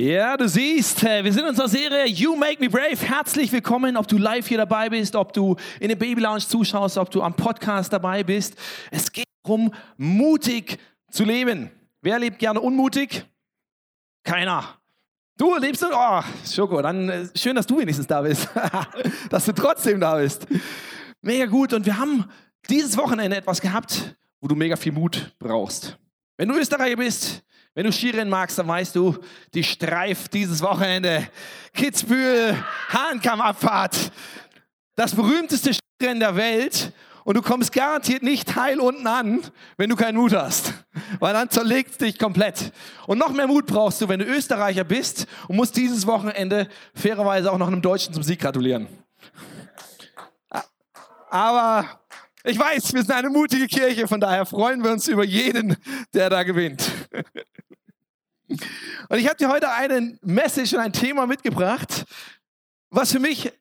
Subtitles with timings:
[0.00, 2.96] Ja, du siehst, äh, wir sind in unserer Serie You Make Me Brave.
[3.00, 6.96] Herzlich willkommen, ob du live hier dabei bist, ob du in der Baby Lounge zuschaust,
[6.98, 8.54] ob du am Podcast dabei bist.
[8.92, 10.78] Es geht darum, mutig
[11.10, 11.72] zu leben.
[12.00, 13.24] Wer lebt gerne unmutig?
[14.22, 14.78] Keiner.
[15.36, 15.84] Du lebst?
[15.84, 18.48] Oh, Schoko, dann äh, schön, dass du wenigstens da bist.
[19.30, 20.46] dass du trotzdem da bist.
[21.22, 21.72] Mega gut.
[21.72, 22.24] Und wir haben
[22.70, 25.98] dieses Wochenende etwas gehabt, wo du mega viel Mut brauchst.
[26.36, 27.42] Wenn du Österreicher bist,
[27.78, 29.16] wenn du Skirennen magst, dann weißt du,
[29.54, 31.28] die Streif dieses Wochenende,
[31.72, 32.56] Kitzbühel,
[32.88, 34.10] Hahnkammabfahrt,
[34.96, 36.92] das berühmteste Skirennen der Welt.
[37.22, 39.42] Und du kommst garantiert nicht heil unten an,
[39.76, 40.74] wenn du keinen Mut hast.
[41.20, 42.72] Weil dann zerlegt es dich komplett.
[43.06, 47.52] Und noch mehr Mut brauchst du, wenn du Österreicher bist und musst dieses Wochenende fairerweise
[47.52, 48.88] auch noch einem Deutschen zum Sieg gratulieren.
[51.30, 52.00] Aber
[52.42, 55.76] ich weiß, wir sind eine mutige Kirche, von daher freuen wir uns über jeden,
[56.12, 56.90] der da gewinnt.
[58.48, 62.04] Und ich habe dir heute eine Message und ein Thema mitgebracht,
[62.90, 63.52] was für mich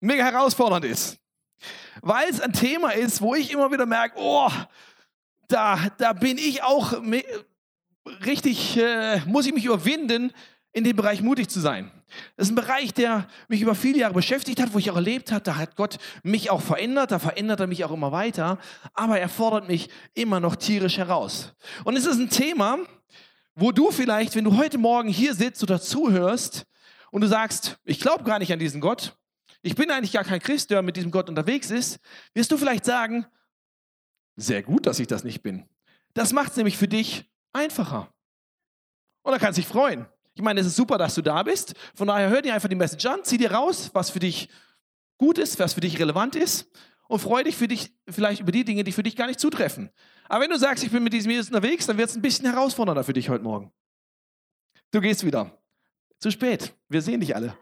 [0.00, 1.18] mega herausfordernd ist.
[2.00, 4.50] Weil es ein Thema ist, wo ich immer wieder merke, oh,
[5.48, 6.94] da, da bin ich auch
[8.24, 10.32] richtig, äh, muss ich mich überwinden,
[10.72, 11.90] in dem Bereich mutig zu sein.
[12.36, 15.32] Das ist ein Bereich, der mich über viele Jahre beschäftigt hat, wo ich auch erlebt
[15.32, 18.58] habe, da hat Gott mich auch verändert, da verändert er mich auch immer weiter,
[18.92, 21.54] aber er fordert mich immer noch tierisch heraus.
[21.84, 22.78] Und es ist ein Thema,
[23.54, 26.66] wo du vielleicht, wenn du heute Morgen hier sitzt oder zuhörst
[27.10, 29.16] und du sagst, ich glaube gar nicht an diesen Gott,
[29.62, 31.98] ich bin eigentlich gar kein Christ, der mit diesem Gott unterwegs ist,
[32.34, 33.26] wirst du vielleicht sagen,
[34.36, 35.68] sehr gut, dass ich das nicht bin.
[36.12, 38.12] Das macht es nämlich für dich einfacher.
[39.22, 40.06] Und da kannst du dich freuen.
[40.34, 41.74] Ich meine, es ist super, dass du da bist.
[41.94, 44.48] Von daher hör dir einfach die Message an, zieh dir raus, was für dich
[45.16, 46.68] gut ist, was für dich relevant ist
[47.08, 49.90] und freu dich für dich vielleicht über die Dinge, die für dich gar nicht zutreffen.
[50.28, 52.46] Aber wenn du sagst, ich bin mit diesem Jesus unterwegs, dann wird es ein bisschen
[52.50, 53.72] herausfordernder für dich heute Morgen.
[54.90, 55.58] Du gehst wieder.
[56.18, 56.74] Zu spät.
[56.88, 57.56] Wir sehen dich alle.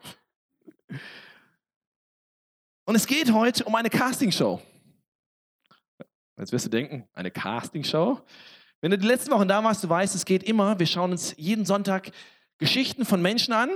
[2.85, 4.61] Und es geht heute um eine Castingshow.
[6.37, 8.21] Jetzt wirst du denken, eine Castingshow?
[8.81, 10.79] Wenn du die letzten Wochen da warst, du weißt, es geht immer.
[10.79, 12.11] Wir schauen uns jeden Sonntag
[12.59, 13.71] Geschichten von Menschen an,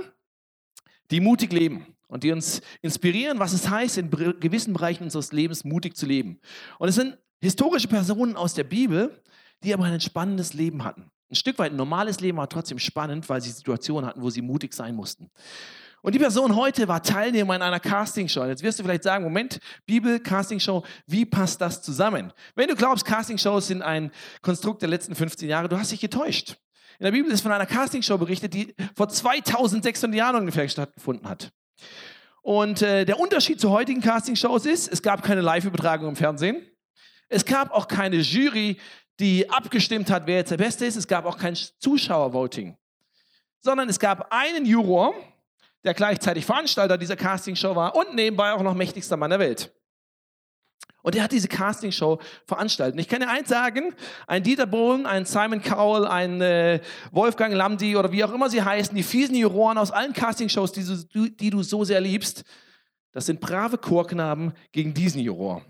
[1.11, 5.63] die mutig leben und die uns inspirieren, was es heißt, in gewissen Bereichen unseres Lebens
[5.63, 6.39] mutig zu leben.
[6.79, 9.21] Und es sind historische Personen aus der Bibel,
[9.63, 11.11] die aber ein spannendes Leben hatten.
[11.29, 14.41] Ein Stück weit ein normales Leben war trotzdem spannend, weil sie Situationen hatten, wo sie
[14.41, 15.29] mutig sein mussten.
[16.01, 18.45] Und die Person heute war Teilnehmer in einer Castingshow.
[18.45, 22.31] Jetzt wirst du vielleicht sagen, Moment, Bibel, Castingshow, wie passt das zusammen?
[22.55, 26.57] Wenn du glaubst, Castingshows sind ein Konstrukt der letzten 15 Jahre, du hast dich getäuscht.
[26.99, 31.51] In der Bibel ist von einer Castingshow berichtet, die vor 2600 Jahren ungefähr stattgefunden hat.
[32.41, 36.65] Und äh, der Unterschied zu heutigen Castingshows ist, es gab keine Live-Übertragung im Fernsehen.
[37.29, 38.77] Es gab auch keine Jury,
[39.19, 40.95] die abgestimmt hat, wer jetzt der Beste ist.
[40.95, 42.77] Es gab auch kein Zuschauervoting.
[43.59, 45.13] Sondern es gab einen Juror,
[45.83, 49.73] der gleichzeitig Veranstalter dieser Castingshow war und nebenbei auch noch mächtigster Mann der Welt.
[51.01, 52.99] Und er hat diese Castingshow veranstaltet.
[52.99, 53.95] Ich kann dir eins sagen,
[54.27, 58.61] ein Dieter Bohlen, ein Simon Cowell, ein äh, Wolfgang Lamdi oder wie auch immer sie
[58.61, 62.43] heißen, die fiesen Juroren aus allen Castingshows, die du, die du so sehr liebst,
[63.13, 65.63] das sind brave Chorknaben gegen diesen Juror.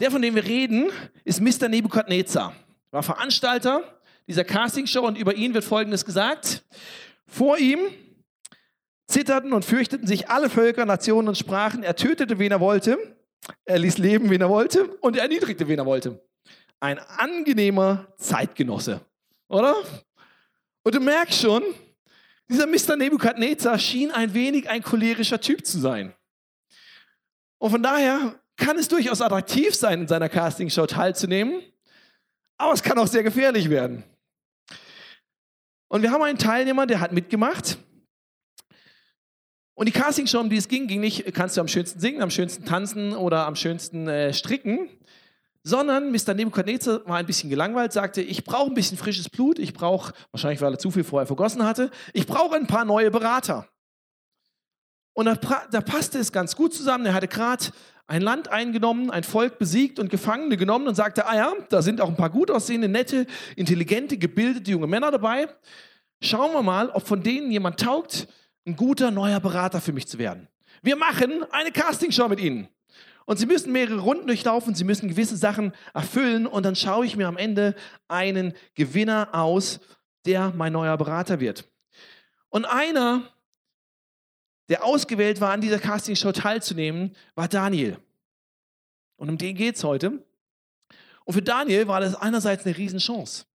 [0.00, 0.90] Der, von dem wir reden,
[1.24, 1.68] ist Mr.
[1.68, 2.54] Nebukadnezar.
[2.90, 3.82] War Veranstalter
[4.26, 6.64] dieser Castingshow und über ihn wird Folgendes gesagt.
[7.26, 7.78] Vor ihm
[9.06, 11.82] zitterten und fürchteten sich alle Völker, Nationen und Sprachen.
[11.82, 13.15] Er tötete, wen er wollte.
[13.64, 14.84] Er ließ leben, wen er wollte.
[15.00, 16.20] Und er erniedrigte, wen er wollte.
[16.80, 19.00] Ein angenehmer Zeitgenosse,
[19.48, 19.76] oder?
[20.82, 21.62] Und du merkst schon,
[22.48, 22.96] dieser Mr.
[22.96, 26.14] Nebukadnezar schien ein wenig ein cholerischer Typ zu sein.
[27.58, 31.62] Und von daher kann es durchaus attraktiv sein, in seiner Castingshow teilzunehmen,
[32.56, 34.04] aber es kann auch sehr gefährlich werden.
[35.88, 37.78] Und wir haben einen Teilnehmer, der hat mitgemacht.
[39.76, 42.30] Und die Castingshow, um die es ging, ging nicht, kannst du am schönsten singen, am
[42.30, 44.88] schönsten tanzen oder am schönsten äh, stricken,
[45.62, 46.32] sondern Mr.
[46.32, 50.62] Nebuchadnezzar war ein bisschen gelangweilt, sagte, ich brauche ein bisschen frisches Blut, ich brauche, wahrscheinlich
[50.62, 53.68] weil er zu viel vorher vergossen hatte, ich brauche ein paar neue Berater.
[55.12, 55.38] Und da,
[55.70, 57.04] da passte es ganz gut zusammen.
[57.04, 57.66] Er hatte gerade
[58.06, 62.00] ein Land eingenommen, ein Volk besiegt und Gefangene genommen und sagte, ah ja, da sind
[62.00, 63.26] auch ein paar gut aussehende, nette,
[63.56, 65.48] intelligente, gebildete junge Männer dabei.
[66.22, 68.26] Schauen wir mal, ob von denen jemand taugt,
[68.66, 70.48] ein guter neuer Berater für mich zu werden.
[70.82, 72.68] Wir machen eine Castingshow mit ihnen.
[73.24, 77.16] Und sie müssen mehrere Runden durchlaufen, sie müssen gewisse Sachen erfüllen und dann schaue ich
[77.16, 77.74] mir am Ende
[78.06, 79.80] einen Gewinner aus,
[80.26, 81.68] der mein neuer Berater wird.
[82.50, 83.22] Und einer
[84.68, 87.98] der ausgewählt war, an dieser Castingshow teilzunehmen, war Daniel.
[89.16, 90.24] Und um den geht es heute.
[91.24, 93.46] Und für Daniel war das einerseits eine Riesenchance.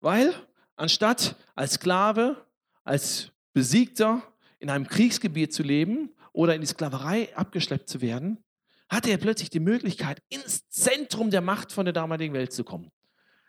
[0.00, 0.34] Weil
[0.76, 2.36] anstatt als Sklave
[2.84, 4.22] als Besiegter
[4.58, 8.44] in einem Kriegsgebiet zu leben oder in die Sklaverei abgeschleppt zu werden,
[8.88, 12.90] hatte er plötzlich die Möglichkeit, ins Zentrum der Macht von der damaligen Welt zu kommen.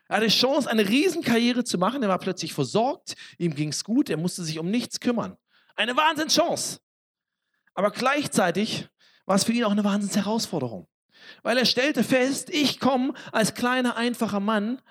[0.07, 2.03] Er hatte Chance, eine Riesenkarriere zu machen.
[2.03, 5.37] Er war plötzlich versorgt, ihm ging es gut, er musste sich um nichts kümmern.
[5.75, 6.79] Eine Wahnsinnschance.
[7.73, 8.89] Aber gleichzeitig
[9.25, 10.87] war es für ihn auch eine Wahnsinnsherausforderung.
[11.43, 14.81] Weil er stellte fest, ich komme als kleiner, einfacher Mann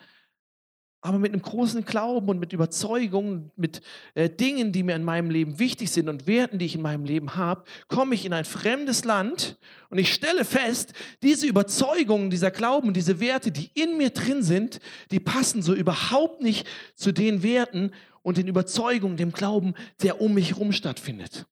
[1.03, 3.81] aber mit einem großen Glauben und mit Überzeugung, mit
[4.15, 7.05] äh, Dingen, die mir in meinem Leben wichtig sind und Werten, die ich in meinem
[7.05, 9.59] Leben habe, komme ich in ein fremdes Land
[9.89, 10.93] und ich stelle fest,
[11.23, 14.81] diese Überzeugungen, dieser Glauben, diese Werte, die in mir drin sind,
[15.11, 17.93] die passen so überhaupt nicht zu den Werten
[18.23, 21.47] und den Überzeugungen, dem Glauben, der um mich herum stattfindet.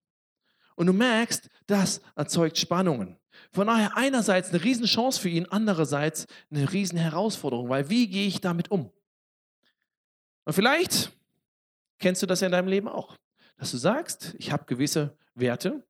[0.76, 3.16] Und du merkst, das erzeugt Spannungen.
[3.50, 8.70] Von daher einerseits eine Riesenchance für ihn, andererseits eine Riesenherausforderung, weil wie gehe ich damit
[8.70, 8.90] um?
[10.48, 11.12] Und vielleicht
[11.98, 13.14] kennst du das ja in deinem Leben auch,
[13.58, 15.86] dass du sagst, ich habe gewisse Werte,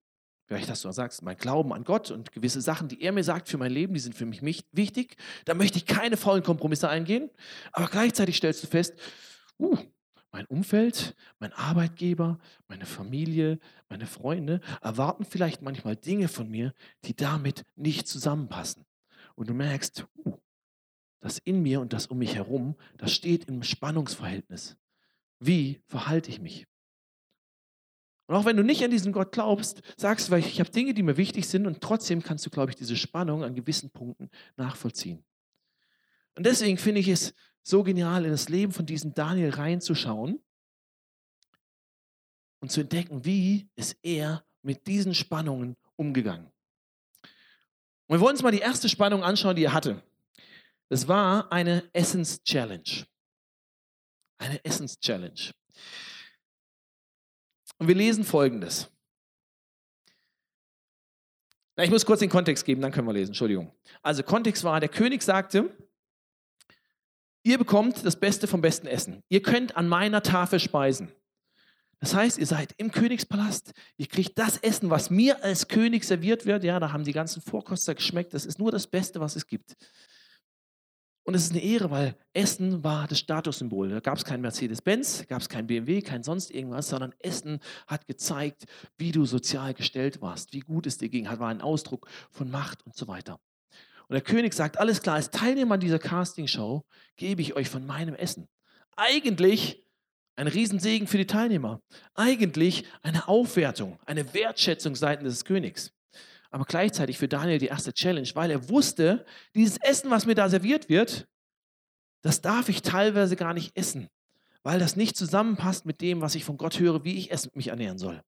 [0.48, 3.48] vielleicht dass du sagst, mein Glauben an Gott und gewisse Sachen, die er mir sagt
[3.48, 5.16] für mein Leben, die sind für mich wichtig.
[5.44, 7.30] Da möchte ich keine faulen Kompromisse eingehen.
[7.70, 8.94] Aber gleichzeitig stellst du fest,
[9.60, 9.78] uh,
[10.32, 17.14] mein Umfeld, mein Arbeitgeber, meine Familie, meine Freunde erwarten vielleicht manchmal Dinge von mir, die
[17.14, 18.84] damit nicht zusammenpassen.
[19.36, 20.36] Und du merkst, uh,
[21.20, 24.76] das in mir und das um mich herum, das steht im Spannungsverhältnis.
[25.40, 26.66] Wie verhalte ich mich?
[28.26, 31.02] Und auch wenn du nicht an diesen Gott glaubst, sagst du, ich habe Dinge, die
[31.02, 35.24] mir wichtig sind und trotzdem kannst du, glaube ich, diese Spannung an gewissen Punkten nachvollziehen.
[36.36, 40.42] Und deswegen finde ich es so genial, in das Leben von diesem Daniel reinzuschauen
[42.60, 46.50] und zu entdecken, wie ist er mit diesen Spannungen umgegangen.
[48.06, 50.02] Und wir wollen uns mal die erste Spannung anschauen, die er hatte.
[50.88, 53.06] Es war eine Essence-Challenge.
[54.38, 55.52] Eine Essence-Challenge.
[57.78, 58.90] Und wir lesen folgendes.
[61.76, 63.30] Na, ich muss kurz den Kontext geben, dann können wir lesen.
[63.30, 63.72] Entschuldigung.
[64.02, 65.70] Also, Kontext war, der König sagte,
[67.44, 69.22] ihr bekommt das Beste vom besten Essen.
[69.28, 71.12] Ihr könnt an meiner Tafel speisen.
[72.00, 76.46] Das heißt, ihr seid im Königspalast, ihr kriegt das Essen, was mir als König serviert
[76.46, 76.62] wird.
[76.62, 78.34] Ja, da haben die ganzen Vorkoster geschmeckt.
[78.34, 79.76] Das ist nur das Beste, was es gibt.
[81.28, 83.90] Und es ist eine Ehre, weil Essen war das Statussymbol.
[83.90, 88.06] Da gab es kein Mercedes-Benz, gab es kein BMW, kein sonst irgendwas, sondern Essen hat
[88.06, 88.64] gezeigt,
[88.96, 92.86] wie du sozial gestellt warst, wie gut es dir ging, war ein Ausdruck von Macht
[92.86, 93.40] und so weiter.
[94.08, 96.86] Und der König sagt, alles klar, als Teilnehmer dieser Castingshow
[97.16, 98.48] gebe ich euch von meinem Essen.
[98.96, 99.84] Eigentlich
[100.34, 101.82] ein Riesensegen für die Teilnehmer.
[102.14, 105.92] Eigentlich eine Aufwertung, eine Wertschätzung seitens des Königs
[106.50, 110.48] aber gleichzeitig für Daniel die erste Challenge, weil er wusste, dieses Essen, was mir da
[110.48, 111.26] serviert wird,
[112.22, 114.08] das darf ich teilweise gar nicht essen,
[114.62, 117.98] weil das nicht zusammenpasst mit dem, was ich von Gott höre, wie ich mich ernähren
[117.98, 118.22] soll.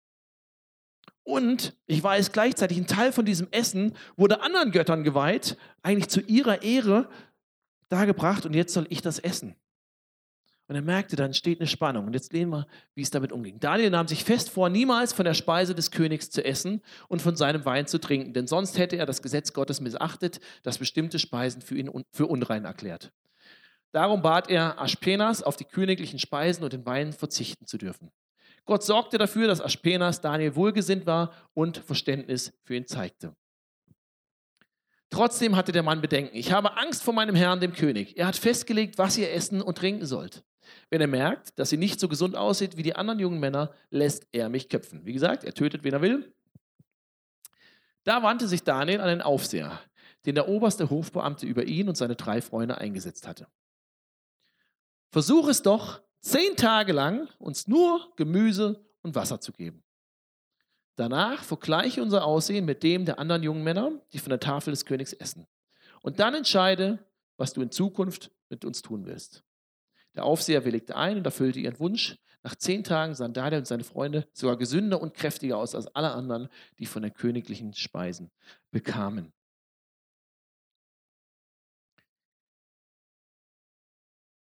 [1.23, 6.21] Und ich weiß gleichzeitig, ein Teil von diesem Essen wurde anderen Göttern geweiht, eigentlich zu
[6.21, 7.09] ihrer Ehre
[7.89, 9.55] dargebracht und jetzt soll ich das essen.
[10.71, 12.07] Und er merkte, dann steht eine Spannung.
[12.07, 12.65] Und jetzt sehen wir,
[12.95, 13.59] wie es damit umging.
[13.59, 17.35] Daniel nahm sich fest vor, niemals von der Speise des Königs zu essen und von
[17.35, 21.61] seinem Wein zu trinken, denn sonst hätte er das Gesetz Gottes missachtet, das bestimmte Speisen
[21.61, 23.11] für ihn für unrein erklärt.
[23.91, 28.13] Darum bat er Aschpenas, auf die königlichen Speisen und den Wein verzichten zu dürfen.
[28.65, 33.35] Gott sorgte dafür, dass Aschpenas Daniel wohlgesinnt war und Verständnis für ihn zeigte.
[35.11, 36.37] Trotzdem hatte der Mann Bedenken.
[36.37, 38.17] Ich habe Angst vor meinem Herrn, dem König.
[38.17, 40.45] Er hat festgelegt, was ihr essen und trinken sollt.
[40.89, 44.27] Wenn er merkt, dass sie nicht so gesund aussieht wie die anderen jungen Männer, lässt
[44.33, 45.05] er mich köpfen.
[45.05, 46.33] Wie gesagt, er tötet, wen er will.
[48.05, 49.81] Da wandte sich Daniel an den Aufseher,
[50.27, 53.47] den der oberste Hofbeamte über ihn und seine drei Freunde eingesetzt hatte.
[55.11, 59.83] Versuch es doch, zehn Tage lang uns nur Gemüse und Wasser zu geben.
[60.97, 64.85] Danach vergleiche unser Aussehen mit dem der anderen jungen Männer, die von der Tafel des
[64.85, 65.47] Königs essen.
[66.03, 66.99] Und dann entscheide,
[67.37, 69.43] was du in Zukunft mit uns tun willst.
[70.15, 72.17] Der Aufseher willigte ein und erfüllte ihren Wunsch.
[72.43, 76.13] Nach zehn Tagen sahen Daniel und seine Freunde sogar gesünder und kräftiger aus als alle
[76.13, 76.49] anderen,
[76.79, 78.31] die von den königlichen Speisen
[78.71, 79.33] bekamen.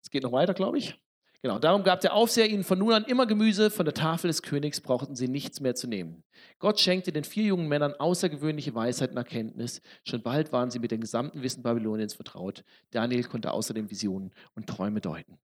[0.03, 0.97] Es geht noch weiter, glaube ich.
[1.41, 4.41] Genau, darum gab der Aufseher ihnen von nun an immer Gemüse, von der Tafel des
[4.41, 6.23] Königs brauchten sie nichts mehr zu nehmen.
[6.59, 9.81] Gott schenkte den vier jungen Männern außergewöhnliche Weisheit und Erkenntnis.
[10.03, 12.63] Schon bald waren sie mit dem gesamten Wissen Babyloniens vertraut.
[12.89, 15.37] Daniel konnte außerdem Visionen und Träume deuten.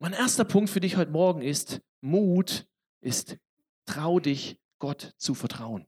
[0.00, 2.68] Mein erster Punkt für dich heute Morgen ist, Mut
[3.00, 3.36] ist,
[3.84, 5.86] trau dich, Gott zu vertrauen.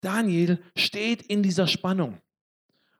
[0.00, 2.20] Daniel steht in dieser Spannung.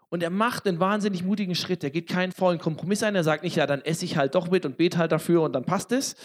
[0.08, 1.84] Und er macht einen wahnsinnig mutigen Schritt.
[1.84, 3.14] Er geht keinen vollen Kompromiss ein.
[3.14, 5.52] Er sagt nicht, ja, dann esse ich halt doch mit und bete halt dafür und
[5.52, 6.16] dann passt es.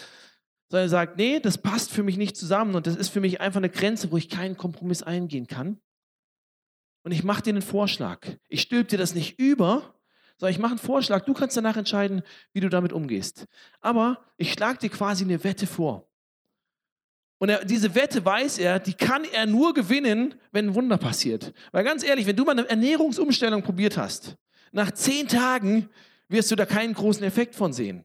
[0.68, 3.40] Sondern er sagt, nee, das passt für mich nicht zusammen und das ist für mich
[3.40, 5.80] einfach eine Grenze, wo ich keinen Kompromiss eingehen kann.
[7.02, 8.26] Und ich mache dir einen Vorschlag.
[8.48, 9.99] Ich stülpe dir das nicht über,
[10.40, 11.26] sondern ich mache einen Vorschlag.
[11.26, 12.22] Du kannst danach entscheiden,
[12.54, 13.44] wie du damit umgehst.
[13.82, 16.08] Aber ich schlage dir quasi eine Wette vor.
[17.38, 21.52] Und er, diese Wette weiß er, die kann er nur gewinnen, wenn ein Wunder passiert.
[21.72, 24.36] Weil ganz ehrlich, wenn du mal eine Ernährungsumstellung probiert hast,
[24.72, 25.90] nach zehn Tagen
[26.28, 28.04] wirst du da keinen großen Effekt von sehen.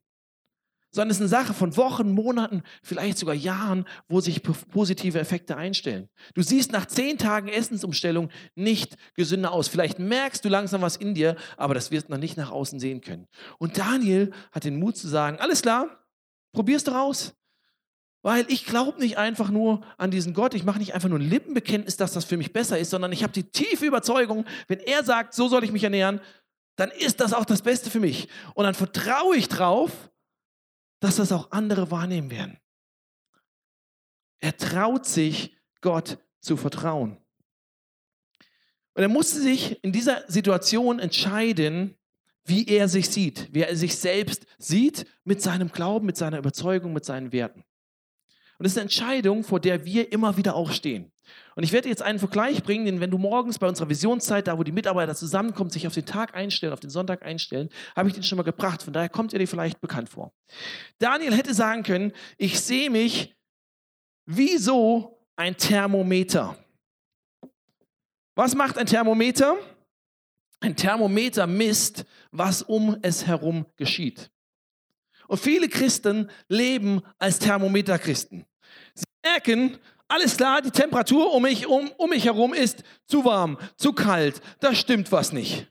[0.95, 5.57] Sondern es ist eine Sache von Wochen, Monaten, vielleicht sogar Jahren, wo sich positive Effekte
[5.57, 6.07] einstellen.
[6.35, 9.67] Du siehst nach zehn Tagen Essensumstellung nicht gesünder aus.
[9.67, 12.79] Vielleicht merkst du langsam was in dir, aber das wirst du noch nicht nach außen
[12.79, 13.27] sehen können.
[13.57, 15.89] Und Daniel hat den Mut zu sagen, alles klar,
[16.53, 17.33] probier's doch aus.
[18.21, 21.29] Weil ich glaube nicht einfach nur an diesen Gott, ich mache nicht einfach nur ein
[21.29, 25.03] Lippenbekenntnis, dass das für mich besser ist, sondern ich habe die tiefe Überzeugung, wenn er
[25.03, 26.21] sagt, so soll ich mich ernähren,
[26.77, 28.29] dann ist das auch das Beste für mich.
[28.53, 29.91] Und dann vertraue ich drauf,
[31.05, 32.57] dass das auch andere wahrnehmen werden.
[34.39, 37.17] Er traut sich, Gott zu vertrauen.
[38.95, 41.95] Und er musste sich in dieser Situation entscheiden,
[42.43, 46.91] wie er sich sieht, wie er sich selbst sieht mit seinem Glauben, mit seiner Überzeugung,
[46.93, 47.63] mit seinen Werten.
[48.57, 51.12] Und das ist eine Entscheidung, vor der wir immer wieder auch stehen.
[51.55, 54.58] Und ich werde jetzt einen Vergleich bringen, denn wenn du morgens bei unserer Visionszeit, da
[54.58, 58.13] wo die Mitarbeiter zusammenkommen, sich auf den Tag einstellen, auf den Sonntag einstellen, habe ich
[58.13, 58.84] den schon mal gebracht.
[58.84, 60.34] Von daher kommt er dir vielleicht bekannt vor.
[61.00, 63.36] Daniel hätte sagen können, ich sehe mich
[64.25, 66.58] wie so ein Thermometer.
[68.36, 69.55] Was macht ein Thermometer?
[70.60, 74.32] Ein Thermometer misst, was um es herum geschieht.
[75.27, 78.46] Und viele Christen leben als Thermometerchristen.
[78.94, 83.57] Sie merken, alles klar, die Temperatur um mich, um, um mich herum ist zu warm,
[83.75, 84.41] zu kalt.
[84.59, 85.67] Da stimmt was nicht.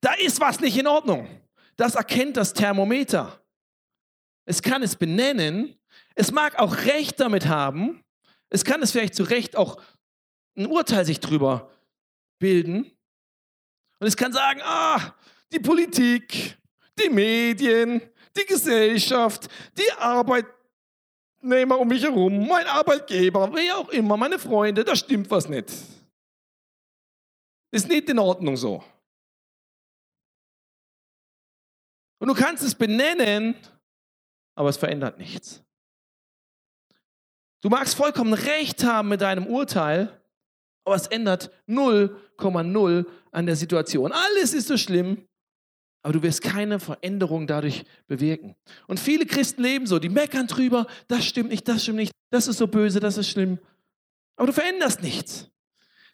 [0.00, 1.28] Da ist was nicht in Ordnung.
[1.76, 3.40] Das erkennt das Thermometer.
[4.46, 5.78] Es kann es benennen.
[6.14, 8.02] Es mag auch Recht damit haben.
[8.48, 9.80] Es kann es vielleicht zu Recht auch
[10.56, 11.70] ein Urteil sich drüber
[12.38, 12.84] bilden.
[13.98, 15.14] Und es kann sagen, ah,
[15.52, 16.56] die Politik,
[16.98, 18.00] die Medien,
[18.36, 19.92] die Gesellschaft, die
[21.44, 25.70] Arbeitnehmer um mich herum, mein Arbeitgeber, wer auch immer, meine Freunde, da stimmt was nicht.
[27.70, 28.82] Ist nicht in Ordnung so.
[32.18, 33.54] Und du kannst es benennen,
[34.54, 35.62] aber es verändert nichts.
[37.60, 40.20] Du magst vollkommen recht haben mit deinem Urteil,
[40.86, 44.12] aber es ändert 0,0 an der Situation.
[44.12, 45.26] Alles ist so schlimm,
[46.04, 48.54] aber du wirst keine Veränderung dadurch bewirken.
[48.86, 52.46] Und viele Christen leben so, die meckern drüber, das stimmt nicht, das stimmt nicht, das
[52.46, 53.58] ist so böse, das ist schlimm.
[54.36, 55.50] Aber du veränderst nichts.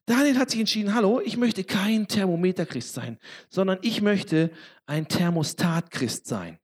[0.06, 3.18] Daniel hat sich entschieden, hallo, ich möchte kein Thermometerchrist sein,
[3.48, 4.52] sondern ich möchte
[4.86, 6.60] ein Thermostatchrist sein.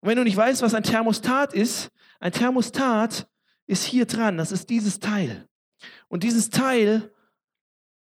[0.00, 1.88] Und wenn du nicht weißt, was ein Thermostat ist,
[2.20, 3.26] ein Thermostat
[3.66, 5.48] ist hier dran, das ist dieses Teil.
[6.08, 7.10] Und dieses Teil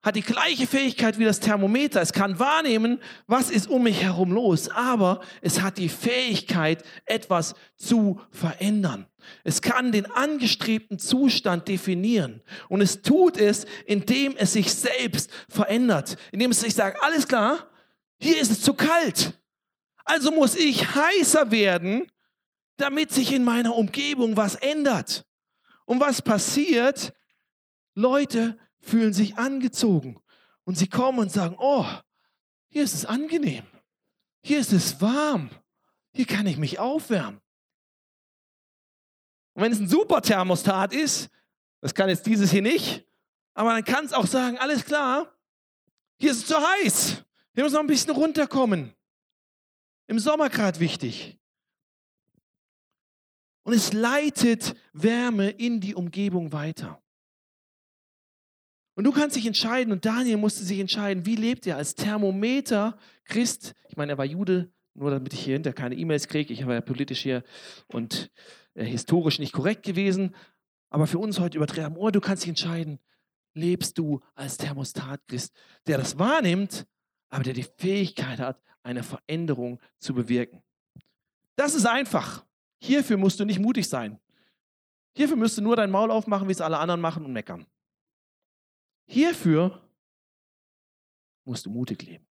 [0.02, 2.02] hat die gleiche Fähigkeit wie das Thermometer.
[2.02, 7.54] Es kann wahrnehmen, was ist um mich herum los, aber es hat die Fähigkeit, etwas
[7.76, 9.08] zu verändern.
[9.44, 12.42] Es kann den angestrebten Zustand definieren.
[12.70, 16.18] Und es tut es, indem es sich selbst verändert.
[16.32, 17.70] Indem es sich sagt, alles klar,
[18.20, 19.34] hier ist es zu kalt.
[20.06, 22.08] Also muss ich heißer werden,
[22.78, 25.26] damit sich in meiner Umgebung was ändert.
[25.86, 27.14] Und was passiert?
[27.96, 30.22] Leute fühlen sich angezogen
[30.64, 31.86] und sie kommen und sagen, oh,
[32.70, 33.66] hier ist es angenehm,
[34.42, 35.50] hier ist es warm,
[36.14, 37.42] hier kann ich mich aufwärmen.
[39.54, 41.30] Und wenn es ein super Thermostat ist,
[41.82, 43.06] das kann jetzt dieses hier nicht,
[43.54, 45.36] aber dann kann es auch sagen, alles klar,
[46.18, 48.94] hier ist es zu heiß, wir müssen noch ein bisschen runterkommen.
[50.08, 51.38] Im Sommer gerade wichtig.
[53.64, 57.02] Und es leitet Wärme in die Umgebung weiter.
[59.00, 62.98] Und du kannst dich entscheiden, und Daniel musste sich entscheiden, wie lebt er als Thermometer
[63.24, 63.74] Christ.
[63.88, 66.52] Ich meine, er war Jude, nur damit ich hier hinter keine E-Mails kriege.
[66.52, 67.46] Ich war ja politisch hier
[67.88, 68.30] und
[68.74, 70.36] äh, historisch nicht korrekt gewesen.
[70.90, 73.00] Aber für uns heute übertragen, oh, du kannst dich entscheiden,
[73.54, 75.56] lebst du als Thermostat Christ,
[75.88, 76.86] der das wahrnimmt,
[77.30, 80.62] aber der die Fähigkeit hat, eine Veränderung zu bewirken.
[81.56, 82.44] Das ist einfach.
[82.82, 84.20] Hierfür musst du nicht mutig sein.
[85.16, 87.66] Hierfür müsst du nur dein Maul aufmachen, wie es alle anderen machen und meckern.
[89.10, 89.90] Hierfür
[91.44, 92.28] musst du mutig leben.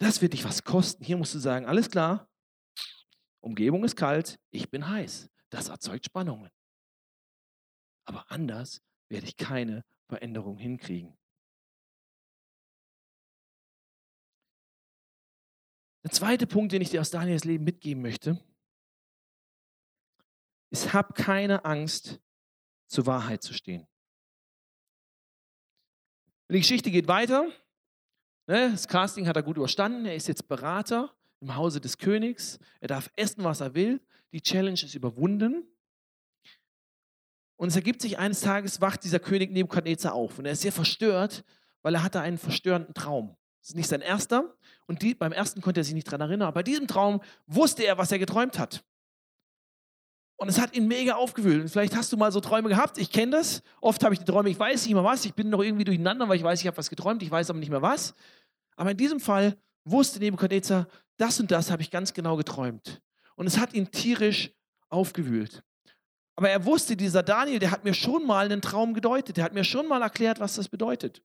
[0.00, 1.04] Das wird dich was kosten.
[1.04, 2.30] Hier musst du sagen, alles klar,
[3.40, 5.28] Umgebung ist kalt, ich bin heiß.
[5.50, 6.50] Das erzeugt Spannungen.
[8.06, 11.18] Aber anders werde ich keine Veränderung hinkriegen.
[16.04, 18.42] Der zweite Punkt, den ich dir aus Daniels Leben mitgeben möchte,
[20.70, 22.18] ist, hab keine Angst,
[22.86, 23.86] zur Wahrheit zu stehen.
[26.50, 27.46] Die Geschichte geht weiter.
[28.46, 30.06] Ne, das Casting hat er gut überstanden.
[30.06, 32.58] Er ist jetzt Berater im Hause des Königs.
[32.80, 34.00] Er darf essen, was er will.
[34.32, 35.64] Die Challenge ist überwunden.
[37.56, 40.38] Und es ergibt sich eines Tages, wacht dieser König Nebukadnezar auf.
[40.38, 41.44] Und er ist sehr verstört,
[41.82, 43.36] weil er hatte einen verstörenden Traum.
[43.60, 44.56] Das ist nicht sein erster.
[44.86, 46.48] Und die, beim ersten konnte er sich nicht daran erinnern.
[46.48, 48.84] Aber bei diesem Traum wusste er, was er geträumt hat.
[50.40, 51.62] Und es hat ihn mega aufgewühlt.
[51.62, 52.96] Und vielleicht hast du mal so Träume gehabt.
[52.96, 53.60] Ich kenne das.
[53.80, 55.24] Oft habe ich die Träume, ich weiß nicht mehr was.
[55.24, 57.24] Ich bin noch irgendwie durcheinander, weil ich weiß, ich habe was geträumt.
[57.24, 58.14] Ich weiß aber nicht mehr was.
[58.76, 63.02] Aber in diesem Fall wusste Nebukadnezar, das und das habe ich ganz genau geträumt.
[63.34, 64.52] Und es hat ihn tierisch
[64.88, 65.64] aufgewühlt.
[66.36, 69.38] Aber er wusste, dieser Daniel, der hat mir schon mal einen Traum gedeutet.
[69.38, 71.20] Der hat mir schon mal erklärt, was das bedeutet.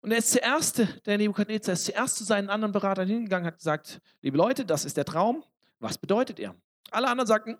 [0.00, 4.00] Und er ist zuerst, der Nebukadnezar ist zuerst zu seinen anderen Beratern hingegangen, hat gesagt,
[4.22, 5.44] liebe Leute, das ist der Traum.
[5.78, 6.54] Was bedeutet er?
[6.90, 7.56] Alle anderen sagten,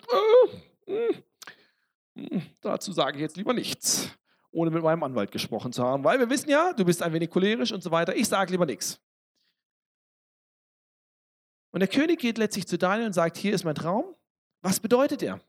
[0.86, 1.22] äh, äh,
[2.14, 4.08] äh, dazu sage ich jetzt lieber nichts,
[4.50, 7.30] ohne mit meinem Anwalt gesprochen zu haben, weil wir wissen ja, du bist ein wenig
[7.30, 8.16] cholerisch und so weiter.
[8.16, 9.00] Ich sage lieber nichts.
[11.70, 14.14] Und der König geht letztlich zu Daniel und sagt, hier ist mein Traum.
[14.62, 15.40] Was bedeutet er?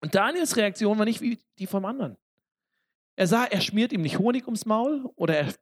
[0.00, 2.16] Und Daniels Reaktion war nicht wie die vom anderen.
[3.16, 5.54] Er sah, er schmiert ihm nicht Honig ums Maul oder er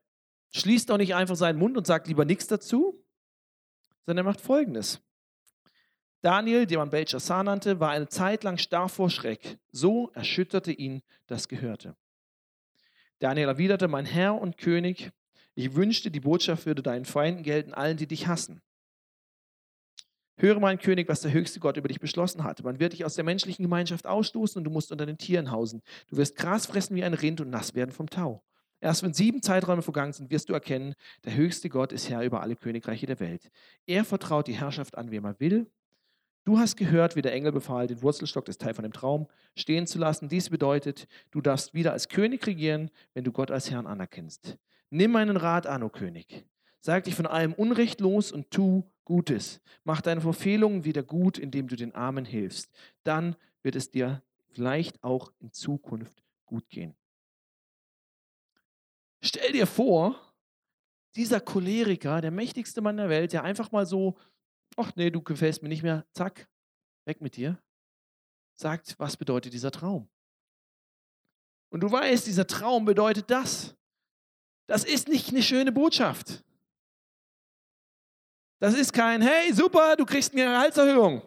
[0.51, 3.03] schließt auch nicht einfach seinen Mund und sagt lieber nichts dazu,
[4.09, 4.99] sondern er macht Folgendes.
[6.21, 9.59] Daniel, den man Belshazzar nannte, war eine Zeit lang starr vor Schreck.
[9.71, 11.95] So erschütterte ihn das Gehörte.
[13.19, 15.11] Daniel erwiderte, mein Herr und König,
[15.53, 18.63] ich wünschte, die Botschaft würde deinen Feinden gelten, allen, die dich hassen.
[20.37, 22.63] Höre, mein König, was der höchste Gott über dich beschlossen hat.
[22.63, 25.83] Man wird dich aus der menschlichen Gemeinschaft ausstoßen und du musst unter den Tieren hausen.
[26.07, 28.41] Du wirst Gras fressen wie ein Rind und nass werden vom Tau.
[28.81, 32.41] Erst wenn sieben Zeiträume vergangen sind, wirst du erkennen, der höchste Gott ist Herr über
[32.41, 33.51] alle Königreiche der Welt.
[33.85, 35.69] Er vertraut die Herrschaft an, wem er will.
[36.45, 39.85] Du hast gehört, wie der Engel befahl, den Wurzelstock, das Teil von dem Traum, stehen
[39.85, 40.29] zu lassen.
[40.29, 44.57] Dies bedeutet, du darfst wieder als König regieren, wenn du Gott als Herrn anerkennst.
[44.89, 46.45] Nimm meinen Rat an, o König.
[46.79, 49.59] Sag dich von allem Unrecht los und tu Gutes.
[49.83, 52.71] Mach deine Verfehlungen wieder gut, indem du den Armen hilfst.
[53.03, 56.95] Dann wird es dir vielleicht auch in Zukunft gut gehen.
[59.21, 60.19] Stell dir vor,
[61.15, 64.17] dieser Choleriker, der mächtigste Mann der Welt, der einfach mal so,
[64.77, 66.47] ach nee, du gefällst mir nicht mehr, zack,
[67.05, 67.61] weg mit dir,
[68.55, 70.09] sagt, was bedeutet dieser Traum?
[71.69, 73.75] Und du weißt, dieser Traum bedeutet das.
[74.67, 76.43] Das ist nicht eine schöne Botschaft.
[78.59, 81.21] Das ist kein, hey, super, du kriegst eine Gehaltserhöhung.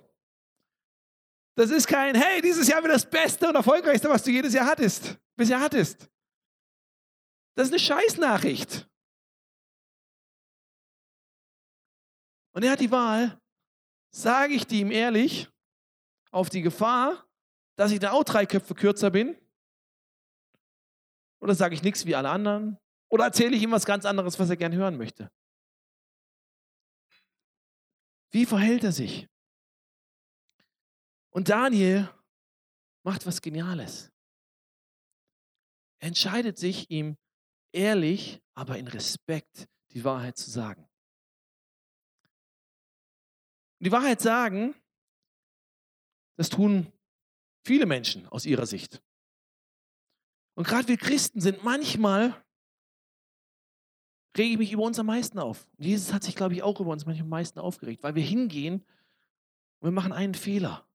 [1.55, 4.67] Das ist kein, hey, dieses Jahr wird das Beste und Erfolgreichste, was du jedes Jahr
[4.67, 6.09] hattest, bisher hattest.
[7.55, 8.89] Das ist eine Scheißnachricht.
[12.53, 13.41] Und er hat die Wahl,
[14.11, 15.49] sage ich die ihm ehrlich,
[16.31, 17.27] auf die Gefahr,
[17.77, 19.37] dass ich dann auch drei Köpfe kürzer bin?
[21.41, 22.79] Oder sage ich nichts wie alle anderen?
[23.09, 25.31] Oder erzähle ich ihm was ganz anderes, was er gern hören möchte?
[28.31, 29.29] Wie verhält er sich?
[31.31, 32.09] Und Daniel
[33.03, 34.11] macht was Geniales.
[35.99, 37.17] Er entscheidet sich, ihm
[37.73, 40.89] ehrlich, aber in Respekt die Wahrheit zu sagen.
[43.81, 44.75] Die Wahrheit sagen,
[46.37, 46.93] das tun
[47.65, 49.03] viele Menschen aus ihrer Sicht.
[50.55, 52.35] Und gerade wir Christen sind manchmal,
[54.37, 55.67] rege ich mich über uns am meisten auf.
[55.79, 58.85] Jesus hat sich, glaube ich, auch über uns manchmal am meisten aufgeregt, weil wir hingehen
[59.81, 60.87] und wir machen einen Fehler.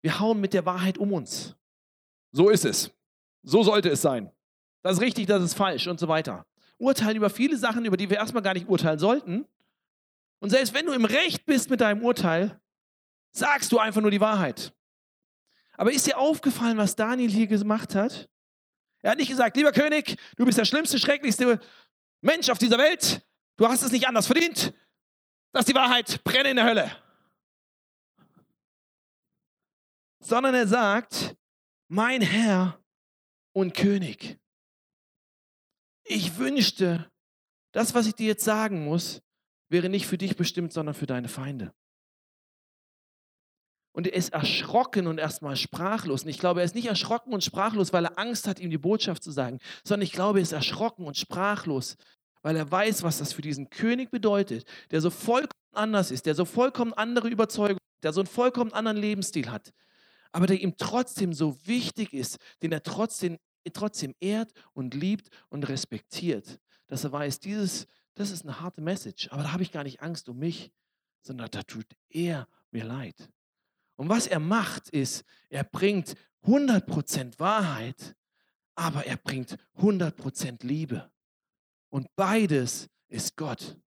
[0.00, 1.56] Wir hauen mit der Wahrheit um uns.
[2.32, 2.90] So ist es.
[3.42, 4.32] So sollte es sein.
[4.82, 6.44] Das ist richtig, das ist falsch und so weiter.
[6.78, 9.46] Urteilen über viele Sachen, über die wir erstmal gar nicht urteilen sollten.
[10.40, 12.60] Und selbst wenn du im Recht bist mit deinem Urteil,
[13.30, 14.72] sagst du einfach nur die Wahrheit.
[15.76, 18.28] Aber ist dir aufgefallen, was Daniel hier gemacht hat?
[19.02, 21.60] Er hat nicht gesagt, lieber König, du bist der schlimmste, schrecklichste
[22.20, 23.24] Mensch auf dieser Welt.
[23.56, 24.74] Du hast es nicht anders verdient.
[25.52, 26.22] Das ist die Wahrheit.
[26.24, 26.96] Brenne in der Hölle.
[30.20, 31.36] Sondern er sagt,
[31.88, 32.78] mein Herr
[33.52, 34.38] und König
[36.04, 37.10] ich wünschte,
[37.72, 39.22] das, was ich dir jetzt sagen muss,
[39.68, 41.72] wäre nicht für dich bestimmt, sondern für deine Feinde.
[43.94, 46.22] Und er ist erschrocken und erstmal sprachlos.
[46.22, 48.78] Und ich glaube, er ist nicht erschrocken und sprachlos, weil er Angst hat, ihm die
[48.78, 51.96] Botschaft zu sagen, sondern ich glaube, er ist erschrocken und sprachlos,
[52.42, 56.34] weil er weiß, was das für diesen König bedeutet, der so vollkommen anders ist, der
[56.34, 59.72] so vollkommen andere Überzeugung, der so einen vollkommen anderen Lebensstil hat,
[60.32, 63.38] aber der ihm trotzdem so wichtig ist, den er trotzdem
[63.70, 66.60] trotzdem ehrt und liebt und respektiert.
[66.86, 70.02] Dass er weiß, dieses, das ist eine harte Message, aber da habe ich gar nicht
[70.02, 70.72] Angst um mich,
[71.22, 73.30] sondern da tut er mir leid.
[73.96, 78.16] Und was er macht, ist, er bringt 100% Wahrheit,
[78.74, 81.10] aber er bringt 100% Liebe.
[81.90, 83.78] Und beides ist Gott.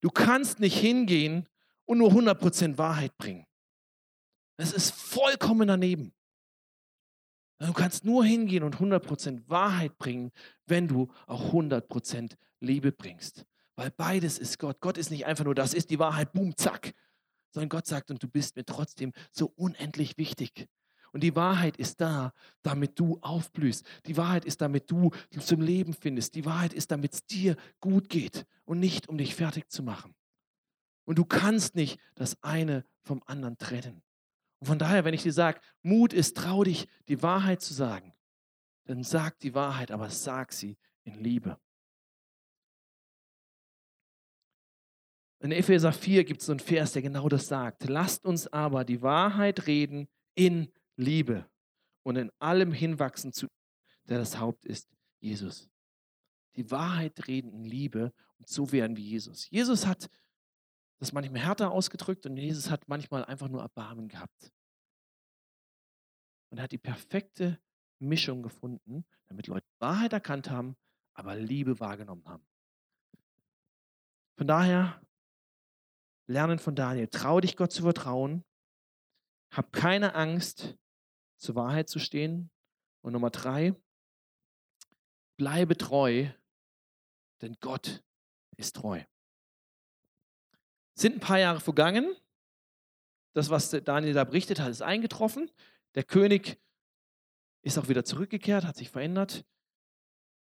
[0.00, 1.48] Du kannst nicht hingehen
[1.86, 3.46] und nur 100% Wahrheit bringen.
[4.56, 6.12] Das ist vollkommen daneben.
[7.58, 10.30] Du kannst nur hingehen und 100% Wahrheit bringen,
[10.66, 13.46] wenn du auch 100% Liebe bringst.
[13.76, 14.80] Weil beides ist Gott.
[14.80, 16.94] Gott ist nicht einfach nur, das ist die Wahrheit, boom, zack.
[17.50, 20.68] Sondern Gott sagt, und du bist mir trotzdem so unendlich wichtig.
[21.12, 23.86] Und die Wahrheit ist da, damit du aufblühst.
[24.04, 26.34] Die Wahrheit ist, damit du zum Leben findest.
[26.34, 30.14] Die Wahrheit ist, damit es dir gut geht und nicht, um dich fertig zu machen.
[31.04, 34.02] Und du kannst nicht das eine vom anderen trennen.
[34.66, 38.12] Von daher, wenn ich dir sage, Mut ist, trau dich, die Wahrheit zu sagen,
[38.84, 41.58] dann sag die Wahrheit, aber sag sie in Liebe.
[45.40, 47.88] In Epheser 4 gibt es so einen Vers, der genau das sagt.
[47.88, 51.48] Lasst uns aber die Wahrheit reden in Liebe
[52.02, 53.46] und in allem hinwachsen zu,
[54.08, 54.88] der das Haupt ist,
[55.20, 55.70] Jesus.
[56.56, 59.48] Die Wahrheit reden in Liebe und so werden wie Jesus.
[59.50, 60.08] Jesus hat
[60.98, 64.52] das manchmal härter ausgedrückt und Jesus hat manchmal einfach nur Erbarmen gehabt.
[66.56, 67.60] Und hat die perfekte
[67.98, 70.74] Mischung gefunden, damit Leute Wahrheit erkannt haben,
[71.12, 72.46] aber Liebe wahrgenommen haben.
[74.38, 75.02] Von daher,
[76.26, 78.42] lernen von Daniel, trau dich Gott zu vertrauen,
[79.50, 80.78] hab keine Angst,
[81.36, 82.50] zur Wahrheit zu stehen.
[83.02, 83.74] Und Nummer drei,
[85.36, 86.26] bleibe treu,
[87.42, 88.02] denn Gott
[88.56, 89.04] ist treu.
[90.94, 92.16] Sind ein paar Jahre vergangen.
[93.34, 95.50] Das, was Daniel da berichtet hat, ist eingetroffen.
[95.96, 96.60] Der König
[97.62, 99.44] ist auch wieder zurückgekehrt, hat sich verändert,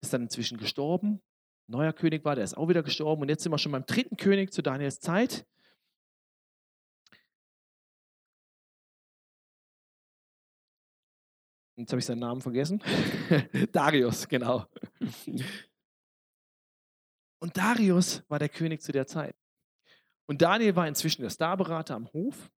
[0.02, 1.22] ist dann inzwischen gestorben.
[1.68, 3.22] Neuer König war, der ist auch wieder gestorben.
[3.22, 5.48] Und jetzt sind wir schon beim dritten König zu Daniels Zeit.
[11.76, 12.84] Jetzt habe ich seinen Namen vergessen.
[13.72, 14.68] Darius, genau.
[17.39, 19.36] Und Darius war der König zu der Zeit.
[20.28, 22.52] Und Daniel war inzwischen der Starberater am Hof.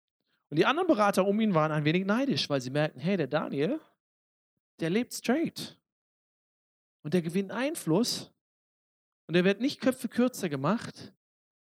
[0.50, 3.28] Und die anderen Berater um ihn waren ein wenig neidisch, weil sie merkten, hey, der
[3.28, 3.80] Daniel,
[4.80, 5.80] der lebt straight.
[7.04, 8.32] Und der gewinnt Einfluss.
[9.28, 11.14] Und der wird nicht Köpfe kürzer gemacht,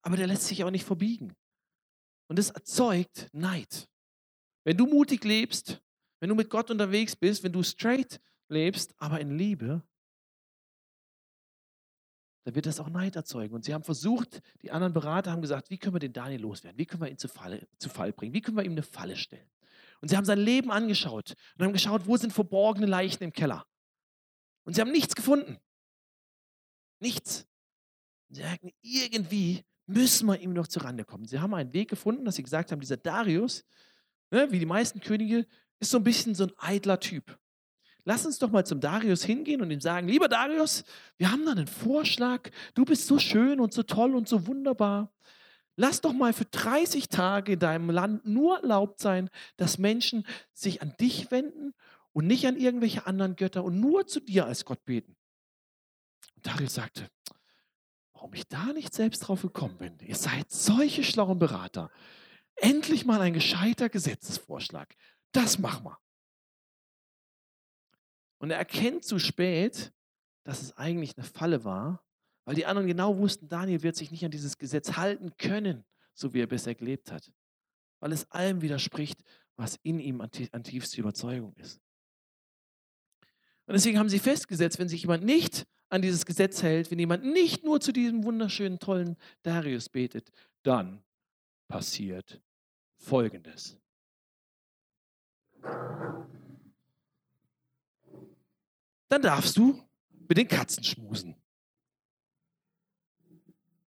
[0.03, 1.35] aber der lässt sich auch nicht verbiegen.
[2.29, 3.89] Und das erzeugt Neid.
[4.65, 5.81] Wenn du mutig lebst,
[6.21, 9.83] wenn du mit Gott unterwegs bist, wenn du straight lebst, aber in Liebe,
[12.45, 13.55] dann wird das auch Neid erzeugen.
[13.55, 16.79] Und sie haben versucht, die anderen Berater haben gesagt, wie können wir den Daniel loswerden?
[16.79, 18.35] Wie können wir ihn zu, Falle, zu Fall bringen?
[18.35, 19.49] Wie können wir ihm eine Falle stellen?
[20.01, 23.67] Und sie haben sein Leben angeschaut und haben geschaut, wo sind verborgene Leichen im Keller.
[24.65, 25.59] Und sie haben nichts gefunden.
[27.01, 27.47] Nichts.
[28.29, 31.27] Und sie merken, irgendwie müssen wir ihm noch zurande kommen.
[31.27, 33.65] Sie haben einen Weg gefunden, dass sie gesagt haben, dieser Darius,
[34.31, 35.47] ne, wie die meisten Könige,
[35.79, 37.39] ist so ein bisschen so ein eitler Typ.
[38.05, 40.85] Lass uns doch mal zum Darius hingehen und ihm sagen, lieber Darius,
[41.17, 42.51] wir haben da einen Vorschlag.
[42.75, 45.11] Du bist so schön und so toll und so wunderbar.
[45.77, 50.83] Lass doch mal für 30 Tage in deinem Land nur erlaubt sein, dass Menschen sich
[50.83, 51.73] an dich wenden
[52.13, 55.17] und nicht an irgendwelche anderen Götter und nur zu dir als Gott beten.
[56.37, 57.09] Und Darius sagte,
[58.13, 59.99] warum ich da nicht selbst drauf gekommen bin.
[60.01, 61.91] Ihr seid solche schlauen Berater.
[62.57, 64.95] Endlich mal ein gescheiter Gesetzesvorschlag.
[65.33, 66.04] Das machen wir.
[68.45, 69.91] Und er erkennt zu spät,
[70.43, 72.05] dass es eigentlich eine Falle war,
[72.45, 76.35] weil die anderen genau wussten, Daniel wird sich nicht an dieses Gesetz halten können, so
[76.35, 77.33] wie er bisher gelebt hat.
[78.01, 79.25] Weil es allem widerspricht,
[79.57, 81.81] was in ihm an, tiefste Überzeugung ist.
[83.65, 87.25] Und deswegen haben sie festgesetzt, wenn sich jemand nicht an dieses Gesetz hält, wenn jemand
[87.25, 90.31] nicht nur zu diesem wunderschönen, tollen Darius betet,
[90.65, 91.03] dann
[91.67, 92.43] passiert
[92.99, 93.79] Folgendes.
[99.15, 99.81] Dann darfst du
[100.29, 101.37] mit den Katzen schmusen.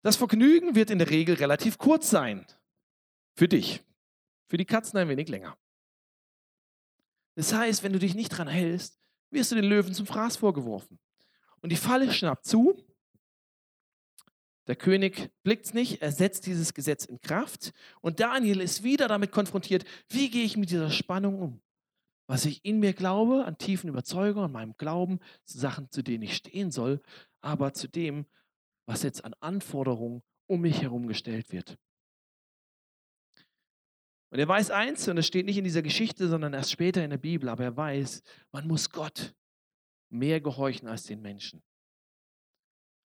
[0.03, 2.45] Das Vergnügen wird in der Regel relativ kurz sein.
[3.33, 3.83] Für dich.
[4.47, 5.57] Für die Katzen ein wenig länger.
[7.33, 8.99] Das heißt, wenn du dich nicht dran hältst,
[9.31, 10.99] wirst du den Löwen zum Fraß vorgeworfen.
[11.59, 12.85] Und die Falle schnappt zu.
[14.67, 17.73] Der König blickt es nicht, er setzt dieses Gesetz in Kraft.
[18.01, 21.61] Und Daniel ist wieder damit konfrontiert, wie gehe ich mit dieser Spannung um?
[22.27, 26.23] Was ich in mir glaube, an tiefen Überzeugungen, an meinem Glauben, zu Sachen, zu denen
[26.23, 27.01] ich stehen soll,
[27.41, 28.25] aber zu dem,
[28.88, 31.77] was jetzt an Anforderungen um mich herum gestellt wird.
[34.31, 37.09] Und er weiß eins, und es steht nicht in dieser Geschichte, sondern erst später in
[37.09, 39.33] der Bibel, aber er weiß, man muss Gott
[40.09, 41.63] mehr gehorchen als den Menschen.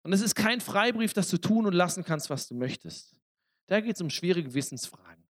[0.04, 3.14] Und es ist kein Freibrief, dass du tun und lassen kannst, was du möchtest.
[3.66, 5.27] Da geht es um schwierige Wissensfragen.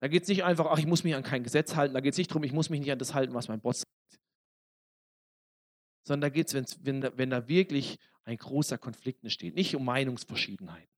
[0.00, 1.94] Da geht es nicht einfach, ach, ich muss mich an kein Gesetz halten.
[1.94, 3.80] Da geht es nicht darum, ich muss mich nicht an das halten, was mein Boss
[3.80, 4.20] sagt.
[6.06, 9.54] Sondern da geht es, wenn, wenn da wirklich ein großer Konflikt entsteht.
[9.54, 10.88] Nicht um Meinungsverschiedenheiten.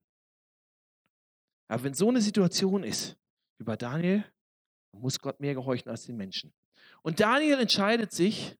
[1.67, 3.17] Aber wenn so eine Situation ist,
[3.57, 4.23] wie bei Daniel,
[4.91, 6.53] muss Gott mehr gehorchen als den Menschen.
[7.01, 8.57] Und Daniel entscheidet sich,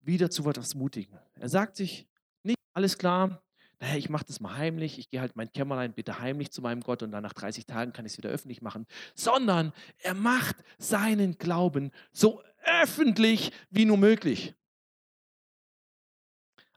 [0.00, 1.18] wieder zu etwas Mutigen.
[1.34, 2.06] Er sagt sich,
[2.42, 3.42] nicht alles klar,
[3.80, 6.80] naja, ich mache das mal heimlich, ich gehe halt mein Kämmerlein bitte heimlich zu meinem
[6.80, 10.56] Gott und dann nach 30 Tagen kann ich es wieder öffentlich machen, sondern er macht
[10.78, 14.54] seinen Glauben so öffentlich wie nur möglich.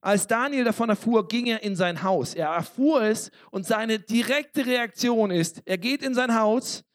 [0.02, 2.34] Als Daniel davon erfuhr, ging er in sein Haus.
[2.34, 6.86] Er erfuhr es und seine direkte Reaktion ist, er geht in sein Haus,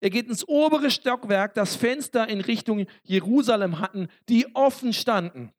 [0.00, 5.52] er geht ins obere Stockwerk, das Fenster in Richtung Jerusalem hatten, die offen standen.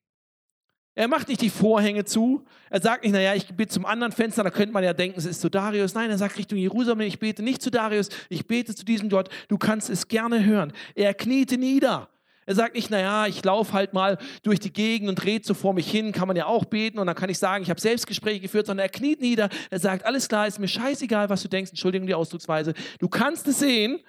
[0.93, 2.45] Er macht nicht die Vorhänge zu.
[2.69, 5.25] Er sagt nicht, naja, ich bete zum anderen Fenster, da könnte man ja denken, es
[5.25, 5.93] ist zu Darius.
[5.93, 9.29] Nein, er sagt Richtung Jerusalem, ich bete nicht zu Darius, ich bete zu diesem Gott.
[9.47, 10.73] Du kannst es gerne hören.
[10.95, 12.09] Er kniete nieder.
[12.45, 15.73] Er sagt nicht, naja, ich laufe halt mal durch die Gegend und rede so vor
[15.73, 18.41] mich hin, kann man ja auch beten und dann kann ich sagen, ich habe Selbstgespräche
[18.41, 19.47] geführt, sondern er kniet nieder.
[19.69, 22.73] Er sagt, alles klar, ist mir scheißegal, was du denkst, Entschuldigung die Ausdrucksweise.
[22.99, 24.01] Du kannst es sehen.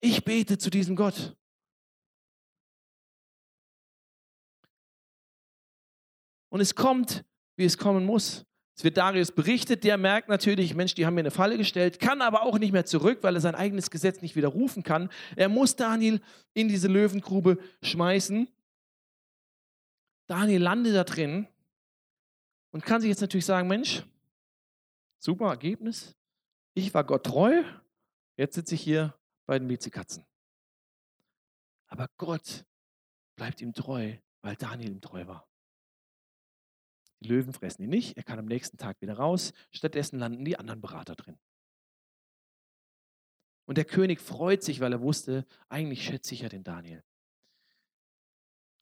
[0.00, 1.34] Ich bete zu diesem Gott.
[6.54, 7.24] Und es kommt,
[7.56, 8.44] wie es kommen muss.
[8.76, 12.22] Es wird Darius berichtet, der merkt natürlich, Mensch, die haben mir eine Falle gestellt, kann
[12.22, 15.10] aber auch nicht mehr zurück, weil er sein eigenes Gesetz nicht widerrufen kann.
[15.34, 16.20] Er muss Daniel
[16.52, 18.48] in diese Löwengrube schmeißen.
[20.28, 21.48] Daniel landet da drin
[22.70, 24.04] und kann sich jetzt natürlich sagen, Mensch,
[25.18, 26.14] super Ergebnis.
[26.74, 27.64] Ich war Gott treu,
[28.36, 29.12] jetzt sitze ich hier
[29.46, 30.24] bei den Miezekatzen.
[31.88, 32.64] Aber Gott
[33.34, 35.48] bleibt ihm treu, weil Daniel ihm treu war.
[37.24, 39.52] Die Löwen fressen ihn nicht, er kann am nächsten Tag wieder raus.
[39.70, 41.38] Stattdessen landen die anderen Berater drin.
[43.64, 47.02] Und der König freut sich, weil er wusste, eigentlich schätze ich ja den Daniel.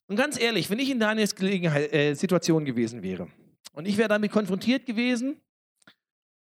[0.07, 3.29] Und ganz ehrlich, wenn ich in Daniels Gelegenheit, äh, Situation gewesen wäre
[3.71, 5.41] und ich wäre damit konfrontiert gewesen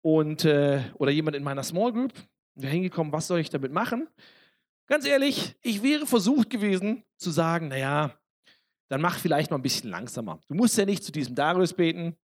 [0.02, 2.14] und, äh, oder jemand in meiner Small Group
[2.56, 4.10] wäre hingekommen, was soll ich damit machen?
[4.88, 8.20] Ganz ehrlich, ich wäre versucht gewesen zu sagen, naja,
[8.90, 10.40] dann mach vielleicht mal ein bisschen langsamer.
[10.48, 12.16] Du musst ja nicht zu diesem Darius beten,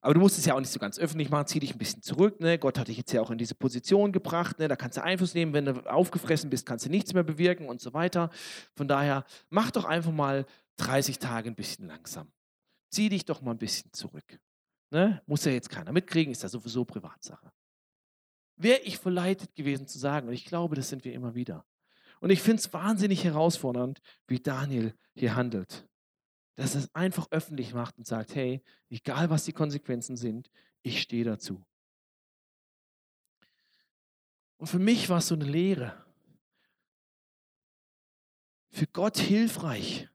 [0.00, 1.46] aber du musst es ja auch nicht so ganz öffentlich machen.
[1.48, 2.40] Zieh dich ein bisschen zurück.
[2.40, 2.58] Ne?
[2.58, 4.58] Gott hat dich jetzt ja auch in diese Position gebracht.
[4.58, 4.68] Ne?
[4.68, 5.52] Da kannst du Einfluss nehmen.
[5.52, 8.30] Wenn du aufgefressen bist, kannst du nichts mehr bewirken und so weiter.
[8.76, 10.46] Von daher, mach doch einfach mal
[10.76, 12.30] 30 Tage ein bisschen langsam.
[12.90, 14.38] Zieh dich doch mal ein bisschen zurück.
[14.90, 15.20] Ne?
[15.26, 17.52] Muss ja jetzt keiner mitkriegen, ist ja sowieso Privatsache.
[18.56, 21.64] Wäre ich verleitet gewesen zu sagen, und ich glaube, das sind wir immer wieder.
[22.20, 25.88] Und ich finde es wahnsinnig herausfordernd, wie Daniel hier handelt.
[26.56, 30.50] Dass er es einfach öffentlich macht und sagt, hey, egal was die Konsequenzen sind,
[30.82, 31.64] ich stehe dazu.
[34.58, 36.04] Und für mich war es so eine Lehre.
[38.70, 40.08] Für Gott hilfreich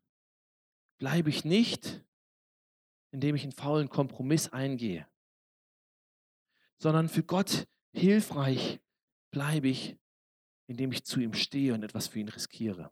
[0.97, 2.03] bleibe ich nicht,
[3.11, 5.07] indem ich einen faulen Kompromiss eingehe,
[6.77, 8.81] sondern für Gott hilfreich
[9.31, 9.97] bleibe ich,
[10.67, 12.91] indem ich zu ihm stehe und etwas für ihn riskiere.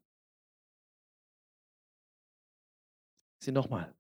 [3.39, 3.93] Sieh nochmal.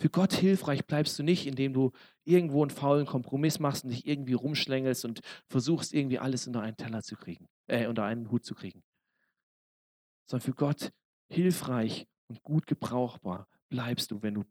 [0.00, 1.92] Für Gott hilfreich bleibst du nicht, indem du
[2.24, 6.76] irgendwo einen faulen Kompromiss machst und dich irgendwie rumschlängelst und versuchst, irgendwie alles unter einen
[6.76, 8.82] Teller zu kriegen, äh, unter einen Hut zu kriegen.
[10.26, 10.92] Sondern für Gott
[11.28, 14.44] hilfreich und gut gebrauchbar bleibst du, wenn du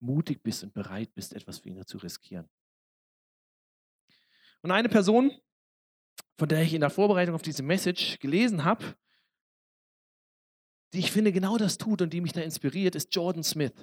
[0.00, 2.48] mutig bist und bereit bist, etwas für ihn zu riskieren.
[4.62, 5.30] Und eine Person,
[6.38, 8.94] von der ich in der Vorbereitung auf diese Message gelesen habe,
[10.92, 13.74] die ich finde genau das tut und die mich da inspiriert, ist Jordan Smith.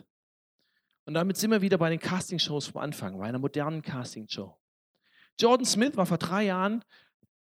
[1.05, 4.57] Und damit sind wir wieder bei den Castingshows vom Anfang, bei einer modernen Castingshow.
[5.39, 6.83] Jordan Smith war vor drei Jahren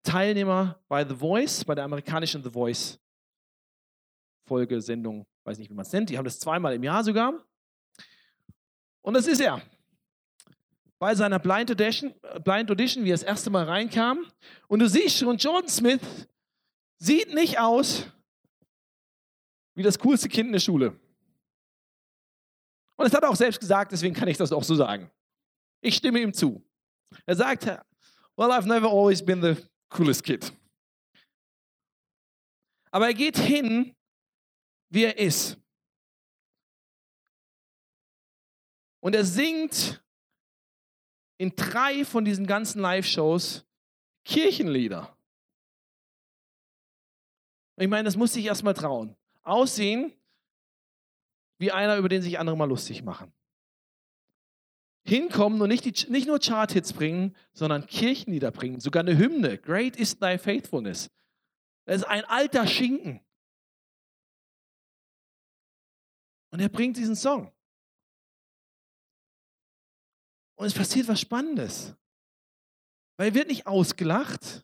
[0.01, 2.99] Teilnehmer bei The Voice, bei der amerikanischen The Voice
[4.45, 6.09] Folgesendung, weiß nicht, wie man es nennt.
[6.09, 7.33] Die haben das zweimal im Jahr sogar.
[9.01, 9.61] Und das ist er
[11.03, 12.13] bei seiner Blind Audition,
[12.45, 14.25] Blind Audition, wie er das erste Mal reinkam.
[14.69, 15.99] Und du siehst schon, Jordan Smith
[16.97, 18.05] sieht nicht aus
[19.75, 20.91] wie das coolste Kind in der Schule.
[22.95, 25.11] Und das hat er auch selbst gesagt, deswegen kann ich das auch so sagen.
[25.81, 26.65] Ich stimme ihm zu.
[27.25, 30.53] Er sagt, well, I've never always been the coolest kid.
[32.91, 33.93] Aber er geht hin,
[34.87, 35.57] wie er ist.
[39.01, 40.01] Und er singt
[41.43, 43.65] in drei von diesen ganzen Live-Shows
[44.23, 45.13] Kirchenlieder.
[47.75, 49.17] Ich meine, das muss ich erstmal trauen.
[49.43, 50.13] Aussehen
[51.57, 53.33] wie einer, über den sich andere mal lustig machen.
[55.05, 59.57] hinkommen und nicht, die, nicht nur Chart-Hits bringen, sondern Kirchenlieder bringen, sogar eine Hymne.
[59.57, 61.11] Great is thy faithfulness.
[61.83, 63.19] Das ist ein alter Schinken.
[66.51, 67.51] Und er bringt diesen Song.
[70.63, 71.93] Und es passiert was Spannendes.
[73.17, 74.63] Weil er wird nicht ausgelacht,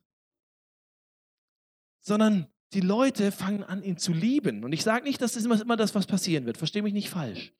[1.99, 4.63] sondern die Leute fangen an, ihn zu lieben.
[4.63, 6.57] Und ich sage nicht, dass das immer, immer das, was passieren wird.
[6.57, 7.51] Verstehe mich nicht falsch.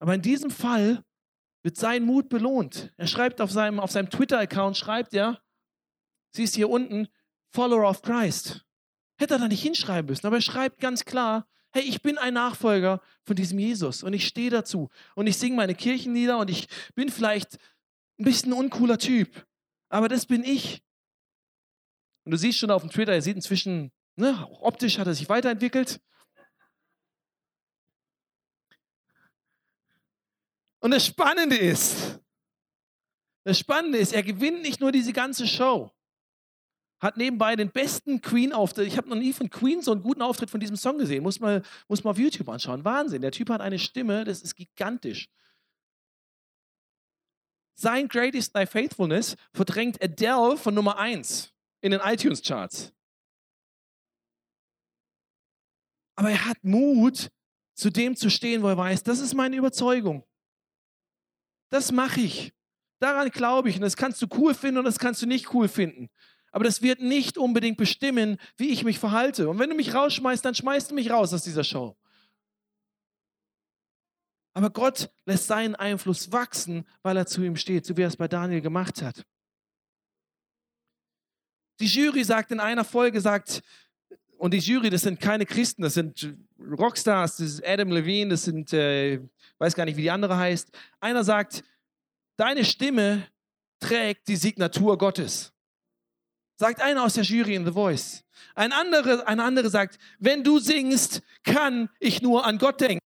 [0.00, 1.04] Aber in diesem Fall
[1.62, 2.92] wird sein Mut belohnt.
[2.96, 5.40] Er schreibt auf seinem, auf seinem Twitter-Account, schreibt er,
[6.32, 7.06] siehst hier unten,
[7.50, 8.66] Follower of Christ.
[9.16, 12.34] Hätte er da nicht hinschreiben müssen, aber er schreibt ganz klar, hey, ich bin ein
[12.34, 16.68] Nachfolger von diesem Jesus und ich stehe dazu und ich singe meine Kirchenlieder und ich
[16.94, 17.58] bin vielleicht
[18.18, 19.46] ein bisschen uncooler Typ,
[19.88, 20.82] aber das bin ich.
[22.24, 25.28] Und du siehst schon auf dem Twitter, er sieht inzwischen, ne, optisch hat er sich
[25.28, 26.00] weiterentwickelt.
[30.80, 32.20] Und das Spannende ist,
[33.44, 35.90] das Spannende ist, er gewinnt nicht nur diese ganze Show,
[37.02, 38.86] hat nebenbei den besten Queen-Auftritt.
[38.86, 41.24] Ich habe noch nie von Queen so einen guten Auftritt von diesem Song gesehen.
[41.24, 42.84] Muss man, muss mal auf YouTube anschauen.
[42.84, 43.20] Wahnsinn.
[43.20, 45.28] Der Typ hat eine Stimme, das ist gigantisch.
[47.74, 52.92] Sein Greatest Thy Faithfulness verdrängt Adele von Nummer 1 in den iTunes-Charts.
[56.14, 57.30] Aber er hat Mut,
[57.74, 60.24] zu dem zu stehen, wo er weiß, das ist meine Überzeugung.
[61.70, 62.52] Das mache ich.
[63.00, 63.76] Daran glaube ich.
[63.76, 66.08] Und das kannst du cool finden und das kannst du nicht cool finden.
[66.52, 69.48] Aber das wird nicht unbedingt bestimmen, wie ich mich verhalte.
[69.48, 71.96] Und wenn du mich rausschmeißt, dann schmeißt du mich raus aus dieser Show.
[74.54, 78.16] Aber Gott lässt seinen Einfluss wachsen, weil er zu ihm steht, so wie er es
[78.16, 79.24] bei Daniel gemacht hat.
[81.80, 83.62] Die Jury sagt in einer Folge, sagt,
[84.36, 88.44] und die Jury, das sind keine Christen, das sind Rockstars, das ist Adam Levine, das
[88.44, 89.20] sind, äh,
[89.58, 90.70] weiß gar nicht, wie die andere heißt.
[91.00, 91.64] Einer sagt,
[92.36, 93.26] deine Stimme
[93.80, 95.51] trägt die Signatur Gottes.
[96.62, 98.22] Sagt einer aus der Jury in The Voice.
[98.54, 103.00] Ein anderer, ein anderer sagt, wenn du singst, kann ich nur an Gott denken.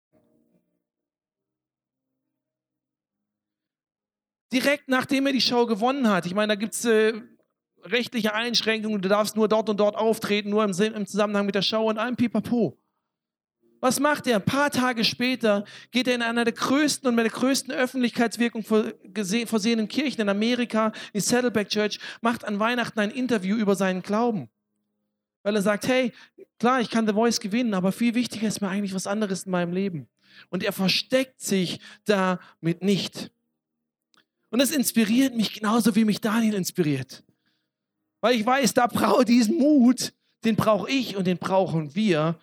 [4.54, 6.24] Direkt nachdem er die Show gewonnen hat.
[6.24, 7.12] Ich meine, da gibt es äh,
[7.82, 9.02] rechtliche Einschränkungen.
[9.02, 11.98] Du darfst nur dort und dort auftreten, nur im, im Zusammenhang mit der Show und
[11.98, 12.81] allem Pipapo.
[13.82, 14.36] Was macht er?
[14.36, 18.62] Ein paar Tage später geht er in einer der größten und mit der größten Öffentlichkeitswirkung
[18.62, 24.48] versehenen Kirchen in Amerika, die Saddleback Church, macht an Weihnachten ein Interview über seinen Glauben.
[25.42, 26.12] Weil er sagt, hey,
[26.60, 29.50] klar, ich kann The Voice gewinnen, aber viel wichtiger ist mir eigentlich was anderes in
[29.50, 30.08] meinem Leben.
[30.48, 33.32] Und er versteckt sich damit nicht.
[34.50, 37.24] Und das inspiriert mich genauso, wie mich Daniel inspiriert.
[38.20, 40.12] Weil ich weiß, da brauche diesen Mut,
[40.44, 42.38] den brauche ich und den brauchen wir,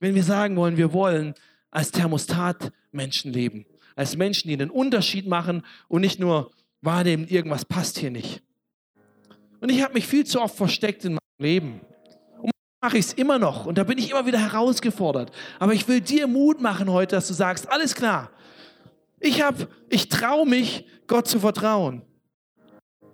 [0.00, 1.34] wenn wir sagen wollen, wir wollen
[1.70, 3.66] als Thermostat Menschen leben.
[3.94, 8.42] Als Menschen, die einen Unterschied machen und nicht nur wahrnehmen, irgendwas passt hier nicht.
[9.60, 11.80] Und ich habe mich viel zu oft versteckt in meinem Leben.
[12.40, 13.66] Und mache ich es immer noch.
[13.66, 15.30] Und da bin ich immer wieder herausgefordert.
[15.58, 18.30] Aber ich will dir Mut machen heute, dass du sagst, alles klar.
[19.20, 22.02] Ich habe, ich traue mich, Gott zu vertrauen.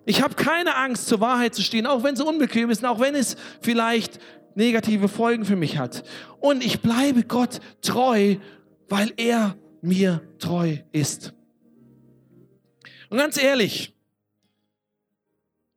[0.09, 3.17] Ich habe keine Angst, zur Wahrheit zu stehen, auch wenn es unbequem ist auch wenn
[3.17, 4.21] es vielleicht
[4.57, 6.05] negative Folgen für mich hat.
[6.41, 8.37] Und ich bleibe Gott treu,
[8.89, 11.33] weil er mir treu ist.
[13.09, 13.95] Und ganz ehrlich,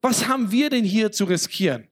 [0.02, 1.88] was haben wir denn hier zu riskieren?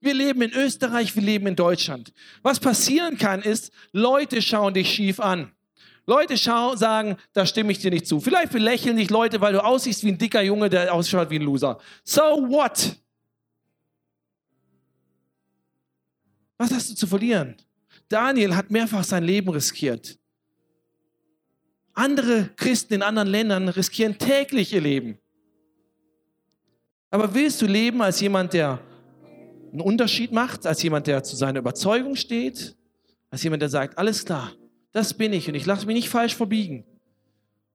[0.00, 2.12] Wir leben in Österreich, wir leben in Deutschland.
[2.42, 5.52] Was passieren kann, ist, Leute schauen dich schief an.
[6.06, 8.18] Leute schauen, sagen, da stimme ich dir nicht zu.
[8.18, 11.42] Vielleicht belächeln dich Leute, weil du aussiehst wie ein dicker Junge, der ausschaut wie ein
[11.42, 11.78] Loser.
[12.02, 12.96] So what?
[16.60, 17.54] Was hast du zu verlieren?
[18.10, 20.18] Daniel hat mehrfach sein Leben riskiert.
[21.94, 25.16] Andere Christen in anderen Ländern riskieren täglich ihr Leben.
[27.10, 28.78] Aber willst du leben als jemand, der
[29.72, 32.76] einen Unterschied macht, als jemand, der zu seiner Überzeugung steht,
[33.30, 34.52] als jemand, der sagt, alles klar,
[34.92, 36.84] das bin ich und ich lasse mich nicht falsch verbiegen?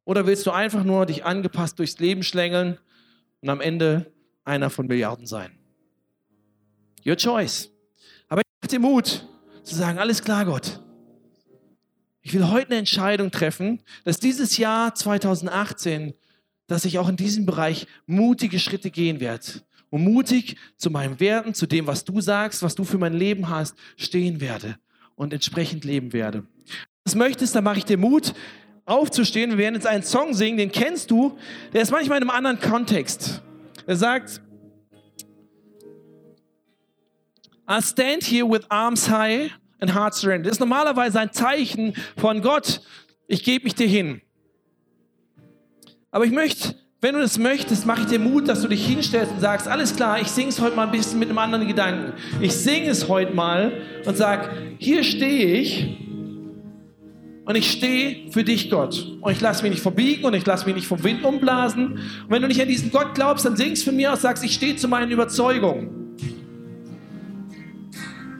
[0.03, 2.77] Oder willst du einfach nur dich angepasst durchs Leben schlängeln
[3.41, 4.13] und am Ende
[4.43, 5.57] einer von Milliarden sein?
[7.03, 7.74] Your choice
[8.67, 9.27] dir Mut
[9.63, 10.81] zu sagen, alles klar, Gott.
[12.21, 16.13] Ich will heute eine Entscheidung treffen, dass dieses Jahr 2018,
[16.67, 19.45] dass ich auch in diesem Bereich mutige Schritte gehen werde.
[19.91, 23.49] Und mutig zu meinen Werten, zu dem, was du sagst, was du für mein Leben
[23.49, 24.77] hast, stehen werde
[25.15, 26.39] und entsprechend leben werde.
[26.39, 28.33] Wenn du das möchtest, dann mache ich dir Mut,
[28.85, 29.51] aufzustehen.
[29.51, 31.37] Wir werden jetzt einen Song singen, den kennst du.
[31.73, 33.41] Der ist manchmal in einem anderen Kontext.
[33.85, 34.41] Er sagt,
[37.67, 40.49] I stand here with arms high and heart surrender.
[40.49, 42.81] Das ist normalerweise ein Zeichen von Gott,
[43.27, 44.21] ich gebe mich dir hin.
[46.11, 49.33] Aber ich möchte, wenn du das möchtest, mache ich dir Mut, dass du dich hinstellst
[49.33, 52.13] und sagst, alles klar, ich singe es heute mal ein bisschen mit einem anderen Gedanken.
[52.39, 55.97] Ich singe es heute mal und sag, hier stehe ich
[57.45, 59.17] und ich stehe für dich, Gott.
[59.21, 61.93] Und ich lasse mich nicht verbiegen und ich lasse mich nicht vom Wind umblasen.
[61.93, 64.53] Und wenn du nicht an diesen Gott glaubst, dann singst von mir aus, sagst, ich
[64.53, 66.04] stehe zu meinen Überzeugungen.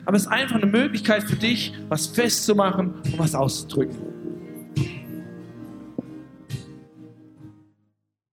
[0.06, 4.15] Aber es ist einfach eine Möglichkeit für dich, was festzumachen und was auszudrücken.